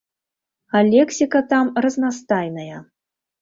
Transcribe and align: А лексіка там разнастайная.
А 0.79 0.81
лексіка 0.93 1.41
там 1.51 1.69
разнастайная. 1.87 2.81